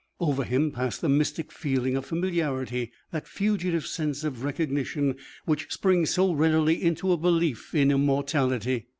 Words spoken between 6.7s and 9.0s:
into a belief in immortality.